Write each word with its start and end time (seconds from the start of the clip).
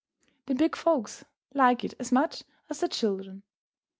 The 0.47 0.55
big 0.55 0.75
folks 0.75 1.25
like 1.53 1.83
it 1.83 1.93
as 1.99 2.11
much 2.11 2.43
as 2.71 2.79
the 2.79 2.87
children. 2.87 3.43